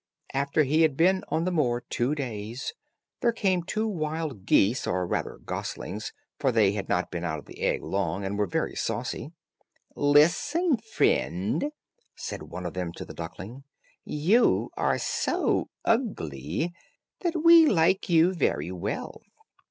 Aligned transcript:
After 0.33 0.63
he 0.63 0.81
had 0.81 0.97
been 0.97 1.23
on 1.27 1.43
the 1.45 1.51
moor 1.51 1.81
two 1.87 2.15
days, 2.15 2.73
there 3.19 3.31
came 3.31 3.61
two 3.61 3.87
wild 3.87 4.47
geese, 4.47 4.87
or 4.87 5.05
rather 5.05 5.37
goslings, 5.37 6.11
for 6.39 6.51
they 6.51 6.71
had 6.71 6.89
not 6.89 7.11
been 7.11 7.23
out 7.23 7.37
of 7.37 7.45
the 7.45 7.61
egg 7.61 7.83
long, 7.83 8.25
and 8.25 8.35
were 8.35 8.47
very 8.47 8.73
saucy. 8.73 9.31
"Listen, 9.95 10.77
friend," 10.77 11.71
said 12.15 12.41
one 12.41 12.65
of 12.65 12.73
them 12.73 12.91
to 12.93 13.05
the 13.05 13.13
duckling, 13.13 13.63
"you 14.03 14.71
are 14.75 14.97
so 14.97 15.69
ugly, 15.85 16.73
that 17.19 17.43
we 17.43 17.67
like 17.67 18.09
you 18.09 18.33
very 18.33 18.71
well. 18.71 19.21